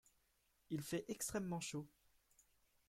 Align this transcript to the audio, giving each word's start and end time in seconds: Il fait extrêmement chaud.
Il 0.71 0.81
fait 0.81 1.05
extrêmement 1.09 1.59
chaud. 1.59 1.87